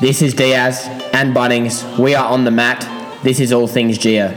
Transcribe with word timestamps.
This 0.00 0.22
is 0.22 0.32
Diaz 0.32 0.86
and 1.12 1.34
Bunnings. 1.34 1.82
We 1.98 2.14
are 2.14 2.30
on 2.30 2.44
the 2.44 2.52
mat. 2.52 2.86
This 3.24 3.40
is 3.40 3.52
All 3.52 3.66
Things 3.66 3.98
Gia. 3.98 4.30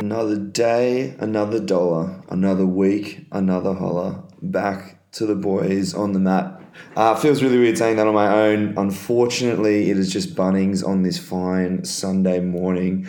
Another 0.00 0.36
day, 0.36 1.14
another 1.20 1.60
dollar, 1.60 2.20
another 2.28 2.66
week, 2.66 3.24
another 3.30 3.72
holler. 3.72 4.20
Back 4.42 4.98
to 5.12 5.26
the 5.26 5.36
boys 5.36 5.94
on 5.94 6.12
the 6.12 6.18
mat. 6.18 6.60
Uh, 6.96 7.14
feels 7.14 7.40
really 7.40 7.56
weird 7.56 7.78
saying 7.78 7.98
that 7.98 8.08
on 8.08 8.14
my 8.14 8.32
own. 8.32 8.74
Unfortunately, 8.76 9.90
it 9.90 9.96
is 9.96 10.12
just 10.12 10.34
Bunnings 10.34 10.84
on 10.84 11.04
this 11.04 11.20
fine 11.20 11.84
Sunday 11.84 12.40
morning 12.40 13.06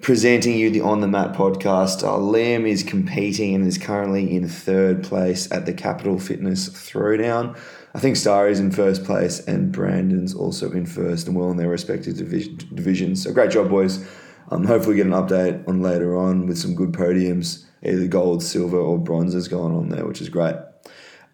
presenting 0.00 0.56
you 0.56 0.70
the 0.70 0.80
On 0.80 1.00
the 1.00 1.08
Mat 1.08 1.34
podcast. 1.34 2.02
Uh, 2.02 2.18
Liam 2.18 2.68
is 2.68 2.82
competing 2.82 3.54
and 3.54 3.66
is 3.66 3.78
currently 3.78 4.34
in 4.34 4.48
third 4.48 5.02
place 5.02 5.50
at 5.50 5.66
the 5.66 5.72
Capital 5.72 6.18
Fitness 6.18 6.68
Throwdown. 6.68 7.58
I 7.94 7.98
think 7.98 8.16
Star 8.16 8.48
is 8.48 8.60
in 8.60 8.70
first 8.70 9.04
place 9.04 9.40
and 9.46 9.72
Brandon's 9.72 10.34
also 10.34 10.70
in 10.70 10.86
first 10.86 11.26
and 11.26 11.36
well 11.36 11.50
in 11.50 11.56
their 11.56 11.68
respective 11.68 12.16
division, 12.16 12.58
divisions. 12.74 13.22
So 13.22 13.32
great 13.32 13.50
job, 13.50 13.70
boys. 13.70 14.06
Um, 14.50 14.64
hopefully, 14.64 14.96
get 14.96 15.06
an 15.06 15.12
update 15.12 15.66
on 15.68 15.82
later 15.82 16.16
on 16.16 16.46
with 16.46 16.58
some 16.58 16.74
good 16.74 16.92
podiums, 16.92 17.64
either 17.82 18.06
gold, 18.06 18.42
silver, 18.42 18.78
or 18.78 18.98
bronzes 18.98 19.46
going 19.48 19.74
on 19.74 19.90
there, 19.90 20.06
which 20.06 20.22
is 20.22 20.28
great. 20.30 20.54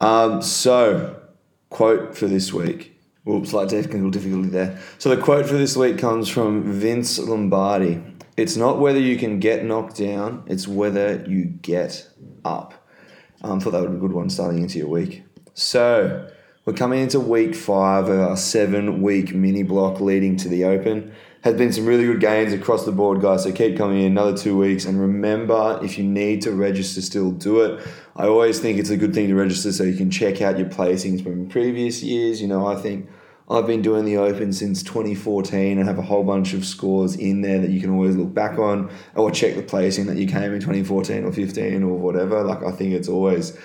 Um, 0.00 0.42
so, 0.42 1.20
quote 1.70 2.16
for 2.16 2.26
this 2.26 2.52
week. 2.52 2.90
Oops, 3.28 3.48
slight 3.48 3.68
technical 3.68 4.10
difficulty 4.10 4.48
there. 4.48 4.78
So, 4.98 5.14
the 5.14 5.22
quote 5.22 5.46
for 5.46 5.54
this 5.54 5.76
week 5.76 5.98
comes 5.98 6.28
from 6.28 6.64
Vince 6.64 7.18
Lombardi. 7.20 8.02
It's 8.36 8.56
not 8.56 8.80
whether 8.80 8.98
you 8.98 9.16
can 9.16 9.38
get 9.38 9.64
knocked 9.64 9.96
down, 9.96 10.42
it's 10.46 10.66
whether 10.66 11.24
you 11.28 11.44
get 11.44 12.08
up. 12.44 12.74
Um, 13.42 13.60
thought 13.60 13.72
that 13.72 13.80
would 13.82 13.90
be 13.90 13.96
a 13.96 14.00
good 14.00 14.12
one 14.12 14.30
starting 14.30 14.62
into 14.62 14.78
your 14.78 14.88
week. 14.88 15.22
So, 15.52 16.28
we're 16.64 16.72
coming 16.72 17.02
into 17.02 17.20
week 17.20 17.54
five 17.54 18.08
of 18.08 18.18
our 18.18 18.36
seven 18.38 19.02
week 19.02 19.34
mini 19.34 19.62
block 19.62 20.00
leading 20.00 20.36
to 20.38 20.48
the 20.48 20.64
Open. 20.64 21.14
Has 21.42 21.56
been 21.56 21.74
some 21.74 21.84
really 21.84 22.06
good 22.06 22.20
gains 22.20 22.54
across 22.54 22.86
the 22.86 22.92
board, 22.92 23.20
guys. 23.20 23.42
So 23.42 23.52
keep 23.52 23.76
coming 23.76 24.00
in 24.00 24.06
another 24.06 24.34
two 24.34 24.56
weeks. 24.56 24.86
And 24.86 24.98
remember, 24.98 25.78
if 25.82 25.98
you 25.98 26.04
need 26.04 26.40
to 26.42 26.52
register, 26.52 27.02
still 27.02 27.32
do 27.32 27.60
it. 27.60 27.86
I 28.16 28.28
always 28.28 28.60
think 28.60 28.78
it's 28.78 28.88
a 28.88 28.96
good 28.96 29.12
thing 29.12 29.28
to 29.28 29.34
register 29.34 29.72
so 29.72 29.84
you 29.84 29.94
can 29.94 30.10
check 30.10 30.40
out 30.40 30.58
your 30.58 30.68
placings 30.68 31.22
from 31.22 31.50
previous 31.50 32.02
years. 32.02 32.40
You 32.40 32.48
know, 32.48 32.66
I 32.66 32.76
think 32.76 33.10
I've 33.48 33.66
been 33.66 33.82
doing 33.82 34.06
the 34.06 34.16
Open 34.16 34.52
since 34.54 34.82
2014 34.82 35.78
and 35.78 35.86
have 35.86 35.98
a 35.98 36.02
whole 36.02 36.24
bunch 36.24 36.54
of 36.54 36.64
scores 36.64 37.14
in 37.14 37.42
there 37.42 37.58
that 37.58 37.70
you 37.70 37.80
can 37.80 37.90
always 37.90 38.16
look 38.16 38.32
back 38.32 38.58
on 38.58 38.90
or 39.14 39.30
check 39.30 39.54
the 39.54 39.62
placing 39.62 40.06
that 40.06 40.16
you 40.16 40.26
came 40.26 40.54
in 40.54 40.60
2014 40.60 41.24
or 41.24 41.32
15 41.32 41.82
or 41.82 41.98
whatever. 41.98 42.42
Like, 42.42 42.62
I 42.62 42.72
think 42.72 42.94
it's 42.94 43.08
always 43.08 43.56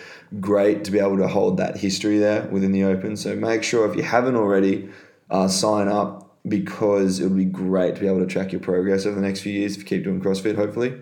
great 0.42 0.84
to 0.84 0.92
be 0.92 1.00
able 1.00 1.18
to 1.18 1.30
hold 1.30 1.58
that 1.58 1.78
history 1.78 2.18
there 2.18 2.46
within 2.48 2.74
the 2.74 2.84
Open. 2.84 3.16
So 3.16 3.36
make 3.36 3.64
sure 3.64 3.90
if 3.90 3.96
you 3.96 4.04
haven't 4.04 4.36
already, 4.36 4.90
uh, 5.30 5.48
sign 5.48 5.88
up 5.88 6.38
because 6.48 7.22
it 7.22 7.28
would 7.28 7.38
be 7.38 7.46
great 7.46 7.96
to 7.96 8.02
be 8.02 8.08
able 8.08 8.20
to 8.20 8.26
track 8.26 8.52
your 8.52 8.62
progress 8.62 9.06
over 9.06 9.16
the 9.16 9.26
next 9.26 9.42
few 9.42 9.54
years 9.54 9.74
if 9.74 9.80
you 9.80 9.86
keep 9.86 10.04
doing 10.04 10.22
CrossFit, 10.22 10.56
hopefully. 10.56 11.00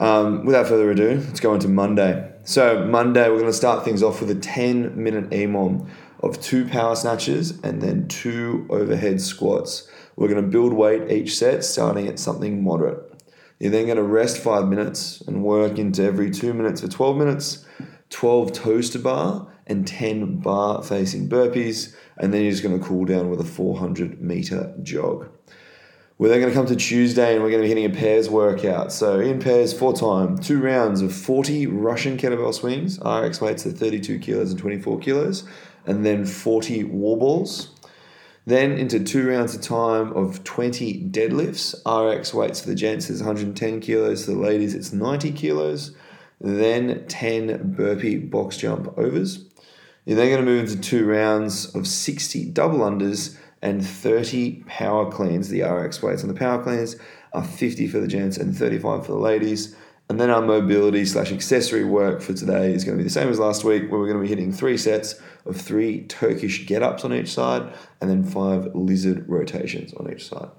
Um, 0.00 0.44
without 0.44 0.66
further 0.66 0.90
ado, 0.90 1.22
let's 1.26 1.40
go 1.40 1.54
into 1.54 1.68
Monday. 1.68 2.32
So, 2.44 2.84
Monday, 2.86 3.28
we're 3.28 3.38
going 3.38 3.46
to 3.46 3.52
start 3.52 3.84
things 3.84 4.02
off 4.02 4.20
with 4.20 4.30
a 4.30 4.34
10 4.34 5.02
minute 5.02 5.30
EMOM 5.30 5.88
of 6.24 6.40
two 6.40 6.66
power 6.66 6.96
snatches 6.96 7.58
and 7.62 7.80
then 7.80 8.08
two 8.08 8.66
overhead 8.70 9.20
squats. 9.20 9.88
We're 10.16 10.28
going 10.28 10.42
to 10.42 10.50
build 10.50 10.72
weight 10.72 11.10
each 11.10 11.36
set, 11.36 11.64
starting 11.64 12.06
at 12.08 12.18
something 12.18 12.62
moderate. 12.62 13.10
You're 13.58 13.70
then 13.70 13.86
going 13.86 13.96
to 13.96 14.02
rest 14.02 14.38
five 14.38 14.68
minutes 14.68 15.20
and 15.22 15.42
work 15.42 15.78
into 15.78 16.02
every 16.02 16.30
two 16.30 16.54
minutes 16.54 16.80
for 16.80 16.88
12 16.88 17.16
minutes 17.16 17.64
12 18.14 18.52
toes 18.52 18.90
to 18.90 18.98
bar, 18.98 19.52
and 19.66 19.86
10 19.86 20.38
bar 20.38 20.82
facing 20.82 21.28
burpees. 21.28 21.94
And 22.16 22.32
then 22.32 22.42
you're 22.42 22.52
just 22.52 22.62
going 22.62 22.78
to 22.78 22.84
cool 22.84 23.04
down 23.04 23.28
with 23.28 23.40
a 23.40 23.44
400 23.44 24.20
meter 24.20 24.74
jog. 24.82 25.28
We're 26.16 26.28
then 26.28 26.40
going 26.40 26.52
to 26.52 26.56
come 26.56 26.66
to 26.66 26.76
Tuesday 26.76 27.34
and 27.34 27.42
we're 27.42 27.50
going 27.50 27.62
to 27.62 27.64
be 27.64 27.68
hitting 27.68 27.90
a 27.90 27.94
pairs 27.94 28.30
workout. 28.30 28.92
So 28.92 29.20
in 29.20 29.40
pairs, 29.40 29.72
for 29.72 29.92
time, 29.92 30.38
two 30.38 30.60
rounds 30.60 31.00
of 31.00 31.14
40 31.14 31.66
Russian 31.66 32.16
kettlebell 32.16 32.54
swings, 32.54 32.98
RX 33.00 33.40
weights 33.40 33.66
at 33.66 33.74
32 33.74 34.18
kilos 34.20 34.50
and 34.50 34.60
24 34.60 35.00
kilos, 35.00 35.44
and 35.86 36.06
then 36.06 36.24
40 36.24 36.84
wall 36.84 37.16
balls. 37.16 37.70
Then 38.46 38.72
into 38.72 39.02
two 39.02 39.28
rounds 39.28 39.54
of 39.54 39.62
time 39.62 40.12
of 40.12 40.44
20 40.44 41.08
deadlifts. 41.10 41.74
RX 41.84 42.32
weights 42.32 42.60
for 42.60 42.68
the 42.68 42.74
gents 42.74 43.10
is 43.10 43.20
110 43.22 43.80
kilos, 43.80 44.24
for 44.24 44.32
the 44.32 44.38
ladies 44.38 44.74
it's 44.74 44.92
90 44.92 45.32
kilos 45.32 45.96
then 46.44 47.06
10 47.08 47.72
burpee 47.74 48.18
box 48.18 48.56
jump 48.56 48.98
overs. 48.98 49.44
You're 50.04 50.16
then 50.16 50.28
going 50.28 50.44
to 50.44 50.50
move 50.50 50.68
into 50.68 50.80
two 50.80 51.06
rounds 51.06 51.74
of 51.74 51.86
60 51.86 52.50
double 52.50 52.80
unders 52.80 53.38
and 53.64 53.84
30 53.84 54.62
power 54.66 55.10
cleans, 55.10 55.48
the 55.48 55.62
RX 55.62 56.02
weights. 56.02 56.22
And 56.22 56.30
the 56.30 56.38
power 56.38 56.62
cleans 56.62 56.96
are 57.32 57.42
50 57.42 57.88
for 57.88 57.98
the 57.98 58.06
gents 58.06 58.36
and 58.36 58.54
35 58.54 59.06
for 59.06 59.12
the 59.12 59.18
ladies. 59.18 59.74
And 60.10 60.20
then 60.20 60.28
our 60.28 60.42
mobility 60.42 61.06
slash 61.06 61.32
accessory 61.32 61.82
work 61.82 62.20
for 62.20 62.34
today 62.34 62.74
is 62.74 62.84
going 62.84 62.98
to 62.98 63.02
be 63.02 63.08
the 63.08 63.10
same 63.10 63.30
as 63.30 63.38
last 63.38 63.64
week, 63.64 63.90
where 63.90 63.98
we're 63.98 64.06
going 64.06 64.18
to 64.18 64.22
be 64.22 64.28
hitting 64.28 64.52
three 64.52 64.76
sets 64.76 65.14
of 65.46 65.58
three 65.58 66.02
Turkish 66.02 66.66
get 66.66 66.82
ups 66.82 67.06
on 67.06 67.14
each 67.14 67.32
side 67.32 67.72
and 68.02 68.10
then 68.10 68.22
five 68.22 68.66
lizard 68.74 69.26
rotations 69.26 69.94
on 69.94 70.12
each 70.12 70.28
side. 70.28 70.50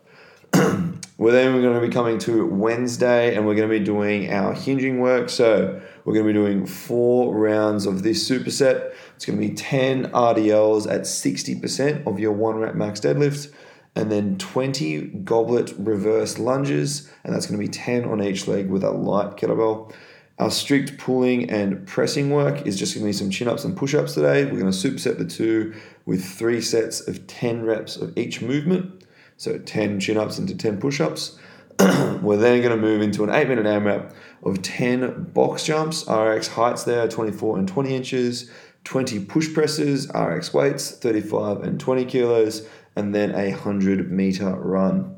We're 1.18 1.32
then 1.32 1.62
going 1.62 1.80
to 1.80 1.88
be 1.88 1.94
coming 1.94 2.18
to 2.20 2.46
Wednesday 2.46 3.36
and 3.36 3.48
we're 3.48 3.56
going 3.56 3.70
to 3.70 3.80
be 3.80 3.84
doing 3.84 4.34
our 4.34 4.54
hinging 4.54 5.00
work. 5.00 5.30
So 5.30 5.82
we're 6.04 6.14
going 6.14 6.26
to 6.26 6.34
be 6.34 6.38
doing 6.38 6.66
four 6.66 7.34
rounds 7.34 7.86
of 7.86 8.04
this 8.04 8.30
superset. 8.30 8.94
It's 9.16 9.26
going 9.26 9.40
to 9.40 9.48
be 9.48 9.54
10 9.54 10.12
RDLs 10.12 10.92
at 10.92 11.02
60% 11.02 12.06
of 12.06 12.20
your 12.20 12.34
one 12.34 12.58
rep 12.58 12.76
max 12.76 13.00
deadlift 13.00 13.54
and 13.96 14.12
then 14.12 14.38
20 14.38 15.02
goblet 15.24 15.74
reverse 15.78 16.38
lunges. 16.38 17.10
And 17.24 17.34
that's 17.34 17.46
going 17.46 17.62
to 17.62 17.66
be 17.66 17.72
10 17.72 18.04
on 18.04 18.22
each 18.22 18.46
leg 18.46 18.70
with 18.70 18.84
a 18.84 18.92
light 18.92 19.38
kettlebell. 19.38 19.94
Our 20.38 20.52
strict 20.52 20.98
pulling 20.98 21.50
and 21.50 21.88
pressing 21.88 22.30
work 22.30 22.68
is 22.68 22.78
just 22.78 22.94
going 22.94 23.06
to 23.06 23.08
be 23.08 23.14
some 23.14 23.30
chin 23.30 23.48
ups 23.48 23.64
and 23.64 23.78
push 23.78 23.96
ups 23.96 24.16
today. 24.16 24.44
We're 24.44 24.60
going 24.60 24.72
to 24.72 24.78
superset 24.78 25.18
the 25.18 25.24
two 25.24 25.74
with 26.06 26.26
three 26.26 26.60
sets 26.60 27.08
of 27.08 27.26
10 27.26 27.64
reps 27.64 27.96
of 27.96 28.18
each 28.18 28.42
movement. 28.42 29.05
So 29.38 29.58
10 29.58 30.00
chin 30.00 30.18
ups 30.18 30.40
into 30.40 30.56
10 30.56 30.80
push 30.80 31.02
ups. 31.02 31.38
We're 31.80 32.38
then 32.38 32.62
going 32.62 32.76
to 32.76 32.78
move 32.78 33.02
into 33.02 33.24
an 33.24 33.30
8 33.30 33.50
minute 33.50 33.66
AMRAP 33.66 34.14
of 34.44 34.62
10 34.62 35.32
box 35.34 35.66
jumps, 35.66 36.08
RX 36.08 36.48
heights 36.48 36.84
there, 36.84 37.08
24 37.08 37.58
and 37.58 37.68
20 37.68 37.96
inches, 37.96 38.50
20 38.86 39.26
push 39.26 39.54
presses, 39.54 40.08
RX 40.14 40.54
weights, 40.54 40.92
35 40.92 41.64
and 41.64 41.80
20 41.80 42.06
kilos, 42.06 42.68
and 42.96 43.14
then 43.14 43.32
a 43.32 43.52
100 43.52 44.12
meter 44.12 44.52
run. 44.56 45.18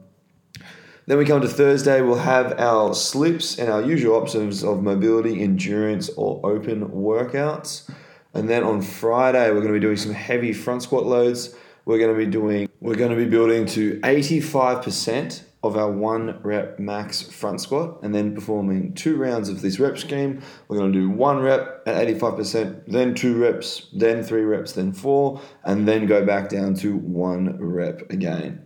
Then 1.05 1.17
we 1.17 1.25
come 1.25 1.41
to 1.41 1.47
Thursday, 1.47 2.01
we'll 2.01 2.15
have 2.17 2.59
our 2.59 2.93
slips 2.93 3.59
and 3.59 3.69
our 3.69 3.81
usual 3.81 4.15
options 4.15 4.63
of 4.63 4.83
mobility, 4.83 5.41
endurance, 5.41 6.09
or 6.09 6.41
open 6.43 6.89
workouts. 6.89 7.89
And 8.33 8.49
then 8.49 8.63
on 8.63 8.81
Friday, 8.81 9.49
we're 9.49 9.61
going 9.61 9.73
to 9.73 9.73
be 9.73 9.79
doing 9.79 9.95
some 9.95 10.13
heavy 10.13 10.51
front 10.51 10.83
squat 10.83 11.05
loads 11.05 11.55
we're 11.85 11.97
going 11.97 12.13
to 12.13 12.25
be 12.25 12.29
doing, 12.29 12.66
we're 12.79 12.95
going 12.95 13.11
to 13.11 13.17
be 13.17 13.25
building 13.25 13.65
to 13.65 13.99
85% 14.01 15.43
of 15.63 15.75
our 15.75 15.91
one 15.91 16.39
rep 16.43 16.77
max 16.77 17.21
front 17.21 17.59
squat 17.59 17.99
and 18.03 18.13
then 18.13 18.35
performing 18.35 18.93
two 18.93 19.17
rounds 19.17 19.49
of 19.49 19.61
this 19.61 19.79
rep 19.79 19.97
scheme. 19.97 20.41
We're 20.67 20.77
going 20.77 20.93
to 20.93 20.99
do 20.99 21.09
one 21.09 21.39
rep 21.39 21.83
at 21.87 22.07
85%, 22.07 22.83
then 22.87 23.15
two 23.15 23.37
reps, 23.37 23.87
then 23.93 24.23
three 24.23 24.43
reps, 24.43 24.73
then 24.73 24.93
four, 24.93 25.41
and 25.63 25.87
then 25.87 26.05
go 26.05 26.25
back 26.25 26.49
down 26.49 26.75
to 26.75 26.95
one 26.95 27.57
rep 27.59 28.09
again. 28.11 28.65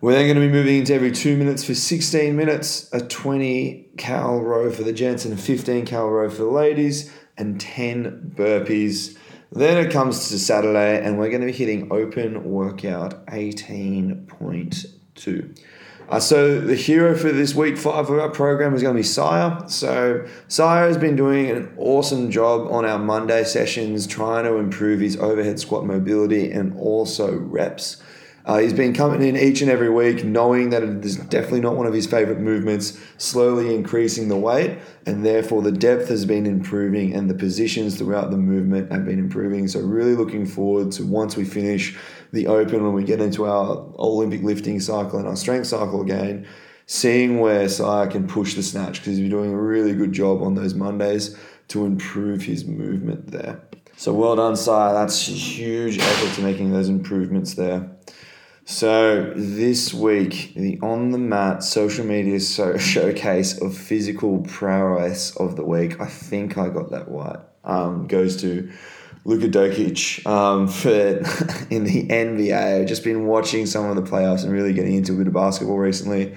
We're 0.00 0.12
then 0.12 0.26
going 0.26 0.36
to 0.36 0.46
be 0.46 0.52
moving 0.52 0.78
into 0.78 0.94
every 0.94 1.12
two 1.12 1.36
minutes 1.36 1.64
for 1.64 1.74
16 1.74 2.36
minutes, 2.36 2.92
a 2.92 3.00
20 3.00 3.90
cal 3.98 4.40
row 4.40 4.70
for 4.70 4.82
the 4.82 4.92
gents 4.92 5.24
and 5.24 5.34
a 5.34 5.36
15 5.36 5.84
cal 5.86 6.08
row 6.08 6.28
for 6.28 6.42
the 6.42 6.50
ladies, 6.50 7.12
and 7.36 7.60
10 7.60 8.34
burpees 8.36 9.16
then 9.52 9.84
it 9.84 9.92
comes 9.92 10.30
to 10.30 10.38
Saturday, 10.38 11.04
and 11.04 11.18
we're 11.18 11.28
going 11.28 11.42
to 11.42 11.46
be 11.46 11.52
hitting 11.52 11.92
open 11.92 12.44
workout 12.44 13.26
18.2. 13.26 15.58
Uh, 16.08 16.18
so 16.20 16.60
the 16.60 16.74
hero 16.74 17.16
for 17.16 17.30
this 17.32 17.54
week 17.54 17.78
five 17.78 18.10
of 18.10 18.18
our 18.18 18.28
program 18.28 18.74
is 18.74 18.82
going 18.82 18.94
to 18.94 18.98
be 18.98 19.02
Sire. 19.02 19.66
So 19.68 20.26
Sire 20.48 20.88
has 20.88 20.98
been 20.98 21.16
doing 21.16 21.50
an 21.50 21.72
awesome 21.78 22.30
job 22.30 22.70
on 22.70 22.84
our 22.84 22.98
Monday 22.98 23.44
sessions, 23.44 24.06
trying 24.06 24.44
to 24.44 24.56
improve 24.56 25.00
his 25.00 25.16
overhead 25.16 25.58
squat 25.58 25.86
mobility 25.86 26.50
and 26.50 26.78
also 26.78 27.34
reps. 27.34 28.02
Uh, 28.44 28.58
he's 28.58 28.72
been 28.72 28.92
coming 28.92 29.22
in 29.22 29.36
each 29.36 29.62
and 29.62 29.70
every 29.70 29.88
week, 29.88 30.24
knowing 30.24 30.70
that 30.70 30.82
it 30.82 31.04
is 31.04 31.16
definitely 31.16 31.60
not 31.60 31.76
one 31.76 31.86
of 31.86 31.92
his 31.92 32.06
favorite 32.06 32.40
movements, 32.40 32.98
slowly 33.16 33.74
increasing 33.74 34.28
the 34.28 34.36
weight, 34.36 34.78
and 35.06 35.24
therefore 35.24 35.62
the 35.62 35.70
depth 35.70 36.08
has 36.08 36.24
been 36.24 36.44
improving 36.44 37.14
and 37.14 37.30
the 37.30 37.34
positions 37.34 37.96
throughout 37.96 38.30
the 38.30 38.36
movement 38.36 38.90
have 38.90 39.04
been 39.04 39.20
improving. 39.20 39.68
So, 39.68 39.80
really 39.80 40.14
looking 40.14 40.44
forward 40.44 40.90
to 40.92 41.06
once 41.06 41.36
we 41.36 41.44
finish 41.44 41.96
the 42.32 42.48
open, 42.48 42.82
when 42.82 42.94
we 42.94 43.04
get 43.04 43.20
into 43.20 43.44
our 43.44 43.76
Olympic 43.98 44.42
lifting 44.42 44.80
cycle 44.80 45.18
and 45.18 45.28
our 45.28 45.36
strength 45.36 45.68
cycle 45.68 46.02
again, 46.02 46.46
seeing 46.86 47.38
where 47.38 47.68
Sire 47.68 48.08
can 48.08 48.26
push 48.26 48.54
the 48.54 48.62
snatch 48.62 48.94
because 48.94 49.18
he's 49.18 49.20
been 49.20 49.30
doing 49.30 49.52
a 49.52 49.60
really 49.60 49.94
good 49.94 50.12
job 50.12 50.42
on 50.42 50.56
those 50.56 50.74
Mondays 50.74 51.36
to 51.68 51.86
improve 51.86 52.42
his 52.42 52.64
movement 52.64 53.30
there. 53.30 53.60
So, 53.96 54.12
well 54.12 54.34
done, 54.34 54.56
Sire. 54.56 54.92
That's 54.94 55.28
huge 55.28 55.98
effort 55.98 56.34
to 56.34 56.42
making 56.42 56.72
those 56.72 56.88
improvements 56.88 57.54
there. 57.54 57.88
So 58.64 59.32
this 59.34 59.92
week, 59.92 60.52
the 60.54 60.78
on 60.82 61.10
the 61.10 61.18
mat 61.18 61.64
social 61.64 62.04
media 62.04 62.38
so- 62.38 62.76
showcase 62.78 63.60
of 63.60 63.76
physical 63.76 64.40
prowess 64.42 65.36
of 65.36 65.56
the 65.56 65.64
week. 65.64 66.00
I 66.00 66.06
think 66.06 66.56
I 66.56 66.68
got 66.68 66.90
that 66.90 67.08
right. 67.08 67.38
Um, 67.64 68.06
goes 68.06 68.40
to 68.42 68.70
Luka 69.24 69.48
Doncic 69.48 70.24
um, 70.26 70.68
for 70.68 70.90
in 71.70 71.84
the 71.84 72.06
NBA. 72.06 72.80
I've 72.80 72.86
just 72.86 73.02
been 73.02 73.26
watching 73.26 73.66
some 73.66 73.86
of 73.86 73.96
the 73.96 74.08
playoffs 74.08 74.44
and 74.44 74.52
really 74.52 74.72
getting 74.72 74.94
into 74.94 75.14
a 75.14 75.16
bit 75.16 75.26
of 75.26 75.32
basketball 75.32 75.78
recently. 75.78 76.34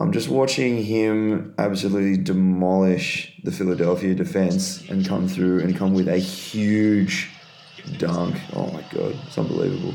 I'm 0.00 0.12
just 0.12 0.28
watching 0.28 0.84
him 0.84 1.54
absolutely 1.58 2.22
demolish 2.22 3.36
the 3.42 3.50
Philadelphia 3.50 4.14
defense 4.14 4.88
and 4.88 5.04
come 5.04 5.26
through 5.26 5.60
and 5.60 5.76
come 5.76 5.92
with 5.92 6.06
a 6.06 6.18
huge 6.18 7.30
dunk. 7.96 8.36
Oh 8.54 8.70
my 8.70 8.82
god, 8.92 9.16
it's 9.26 9.36
unbelievable. 9.36 9.94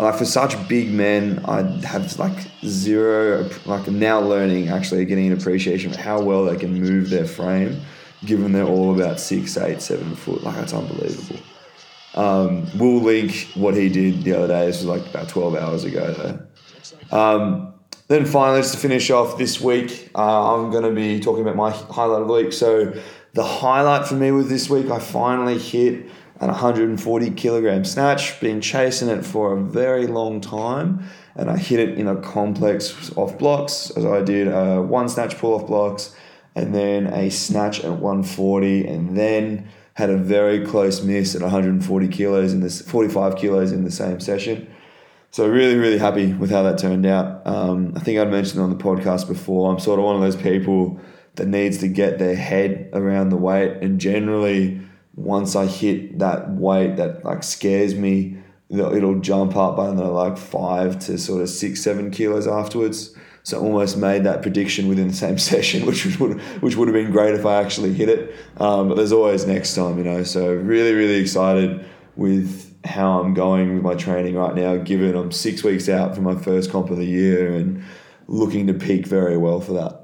Like 0.00 0.16
for 0.16 0.24
such 0.24 0.68
big 0.68 0.90
men, 0.90 1.44
I 1.44 1.62
have 1.86 2.18
like 2.18 2.38
zero. 2.64 3.48
Like 3.66 3.86
I'm 3.86 3.98
now 3.98 4.20
learning, 4.20 4.68
actually 4.68 5.04
getting 5.04 5.26
an 5.26 5.38
appreciation 5.38 5.90
of 5.90 5.96
how 5.96 6.22
well 6.22 6.46
they 6.46 6.56
can 6.56 6.80
move 6.80 7.10
their 7.10 7.26
frame, 7.26 7.82
given 8.24 8.52
they're 8.52 8.64
all 8.64 8.94
about 8.94 9.20
six, 9.20 9.56
eight, 9.58 9.82
seven 9.82 10.16
foot. 10.16 10.42
Like 10.42 10.56
that's 10.56 10.72
unbelievable. 10.72 11.40
Um, 12.14 12.66
we'll 12.78 13.02
link 13.02 13.48
what 13.54 13.74
he 13.74 13.88
did 13.90 14.24
the 14.24 14.32
other 14.32 14.48
day. 14.48 14.66
This 14.66 14.78
was 14.78 14.86
like 14.86 15.06
about 15.06 15.28
twelve 15.28 15.54
hours 15.54 15.84
ago, 15.84 16.12
though. 16.14 17.16
Um, 17.16 17.74
then 18.08 18.24
finally, 18.24 18.60
just 18.60 18.74
to 18.74 18.80
finish 18.80 19.10
off 19.10 19.36
this 19.36 19.60
week, 19.60 20.10
uh, 20.14 20.54
I'm 20.54 20.70
going 20.70 20.82
to 20.82 20.92
be 20.92 21.20
talking 21.20 21.42
about 21.42 21.56
my 21.56 21.70
highlight 21.70 22.22
of 22.22 22.28
the 22.28 22.34
week. 22.34 22.52
So 22.52 22.92
the 23.34 23.44
highlight 23.44 24.06
for 24.06 24.14
me 24.14 24.32
with 24.32 24.48
this 24.48 24.68
week, 24.70 24.90
I 24.90 24.98
finally 24.98 25.58
hit 25.58 26.06
an 26.40 26.48
140 26.48 27.30
kilogram 27.32 27.84
snatch. 27.84 28.40
Been 28.40 28.60
chasing 28.60 29.08
it 29.08 29.24
for 29.24 29.52
a 29.52 29.60
very 29.60 30.06
long 30.06 30.40
time, 30.40 31.04
and 31.36 31.50
I 31.50 31.56
hit 31.56 31.80
it 31.80 31.98
in 31.98 32.08
a 32.08 32.16
complex 32.16 33.12
off 33.16 33.38
blocks 33.38 33.90
as 33.90 34.04
I 34.04 34.22
did 34.22 34.48
uh, 34.48 34.80
one 34.80 35.08
snatch 35.08 35.38
pull 35.38 35.54
off 35.54 35.66
blocks, 35.66 36.14
and 36.54 36.74
then 36.74 37.06
a 37.08 37.30
snatch 37.30 37.80
at 37.80 37.92
140, 37.92 38.86
and 38.86 39.16
then 39.16 39.68
had 39.94 40.08
a 40.08 40.16
very 40.16 40.64
close 40.64 41.02
miss 41.02 41.34
at 41.34 41.42
140 41.42 42.08
kilos 42.08 42.52
in 42.54 42.60
this 42.60 42.80
45 42.80 43.36
kilos 43.36 43.70
in 43.70 43.84
the 43.84 43.90
same 43.90 44.18
session. 44.18 44.68
So 45.32 45.46
really, 45.46 45.76
really 45.76 45.98
happy 45.98 46.32
with 46.32 46.50
how 46.50 46.62
that 46.62 46.78
turned 46.78 47.06
out. 47.06 47.46
Um, 47.46 47.92
I 47.94 48.00
think 48.00 48.18
I'd 48.18 48.30
mentioned 48.30 48.62
on 48.62 48.70
the 48.70 48.82
podcast 48.82 49.28
before. 49.28 49.70
I'm 49.70 49.78
sort 49.78 49.98
of 49.98 50.04
one 50.04 50.16
of 50.16 50.22
those 50.22 50.36
people 50.36 50.98
that 51.36 51.46
needs 51.46 51.78
to 51.78 51.88
get 51.88 52.18
their 52.18 52.34
head 52.34 52.90
around 52.94 53.28
the 53.28 53.36
weight, 53.36 53.76
and 53.82 54.00
generally, 54.00 54.80
once 55.14 55.56
I 55.56 55.66
hit 55.66 56.18
that 56.18 56.50
weight 56.50 56.96
that 56.96 57.24
like 57.24 57.42
scares 57.42 57.94
me, 57.94 58.38
it'll 58.70 59.20
jump 59.20 59.56
up 59.56 59.76
by 59.76 59.88
another 59.88 60.10
like 60.10 60.38
five 60.38 60.98
to 61.00 61.18
sort 61.18 61.42
of 61.42 61.48
six, 61.48 61.82
seven 61.82 62.10
kilos 62.10 62.46
afterwards. 62.46 63.14
So 63.42 63.58
almost 63.58 63.96
made 63.96 64.24
that 64.24 64.42
prediction 64.42 64.86
within 64.88 65.08
the 65.08 65.14
same 65.14 65.38
session, 65.52 65.86
which 65.86 66.18
would 66.18 66.40
which 66.62 66.76
would 66.76 66.88
have 66.88 66.94
been 66.94 67.10
great 67.10 67.34
if 67.34 67.46
I 67.46 67.62
actually 67.62 67.94
hit 67.94 68.08
it. 68.08 68.34
Um, 68.58 68.88
but 68.88 68.96
there's 68.96 69.12
always 69.12 69.46
next 69.46 69.74
time, 69.74 69.98
you 69.98 70.04
know. 70.04 70.22
So 70.22 70.52
really, 70.54 70.92
really 70.92 71.20
excited 71.20 71.84
with 72.16 72.70
how 72.84 73.20
I'm 73.20 73.34
going 73.34 73.74
with 73.74 73.82
my 73.82 73.94
training 73.94 74.36
right 74.36 74.54
now, 74.54 74.76
given 74.76 75.14
I'm 75.14 75.32
six 75.32 75.62
weeks 75.62 75.88
out 75.88 76.14
from 76.14 76.24
my 76.24 76.34
first 76.34 76.70
comp 76.70 76.90
of 76.90 76.96
the 76.96 77.04
year 77.04 77.54
and 77.54 77.84
looking 78.26 78.66
to 78.68 78.74
peak 78.74 79.06
very 79.06 79.36
well 79.36 79.60
for 79.60 79.72
that. 79.74 80.00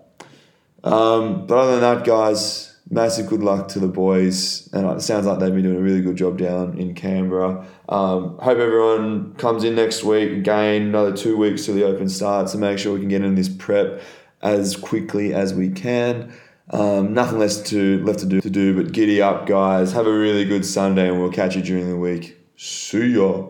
Um, 0.85 1.47
but 1.47 1.59
other 1.59 1.73
than 1.73 1.81
that, 1.81 2.07
guys, 2.07 2.66
massive 2.91 3.27
good 3.27 3.43
luck 3.43 3.69
to 3.69 3.81
the 3.81 3.89
boys. 3.89 4.69
And 4.73 4.87
it 4.87 5.01
sounds 5.03 5.27
like 5.27 5.39
they've 5.39 5.53
been 5.53 5.65
doing 5.65 5.79
a 5.79 5.83
really 5.83 6.03
good 6.03 6.17
job 6.17 6.39
down 6.39 6.79
in 6.79 6.95
Canberra. 6.95 7.67
Um, 7.89 8.39
hope 8.39 8.59
everyone 8.59 9.35
comes 9.35 9.65
in 9.65 9.75
next 9.75 10.05
week. 10.05 10.31
Again, 10.31 10.83
another 10.83 11.17
two 11.17 11.37
weeks 11.37 11.65
to 11.67 11.73
the 11.73 11.85
open 11.85 12.09
start 12.09 12.49
to 12.49 12.59
make 12.59 12.79
sure 12.79 12.95
we 12.95 13.01
can 13.01 13.09
get 13.09 13.23
in 13.23 13.35
this 13.35 13.49
prep 13.49 14.03
as 14.43 14.77
quickly 14.77 15.35
as 15.35 15.55
we 15.55 15.71
can. 15.71 16.33
Um, 16.71 17.15
nothing 17.15 17.39
less 17.39 17.63
to 17.71 18.03
left 18.05 18.21
to 18.21 18.27
do 18.27 18.41
to 18.41 18.51
do, 18.51 18.75
but 18.75 18.93
giddy 18.93 19.23
up, 19.23 19.47
guys. 19.47 19.93
Have 19.93 20.07
a 20.07 20.13
really 20.13 20.45
good 20.45 20.65
Sunday, 20.65 21.09
and 21.09 21.21
we'll 21.21 21.31
catch 21.31 21.55
you 21.55 21.63
during 21.63 21.89
the 21.89 21.97
week. 21.97 22.37
See 22.57 23.15
ya. 23.15 23.47